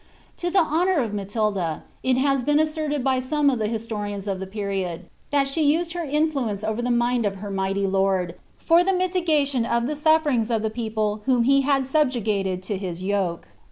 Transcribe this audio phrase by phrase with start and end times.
[0.37, 4.39] To the honour of Matilda, it has been assert^ by some of the historians of
[4.39, 8.83] the period, that she used her influence over ihe mind of her mighty lord, for
[8.83, 13.49] the mitigation of the snfieringB of the people whom he had subjugated to his yoke.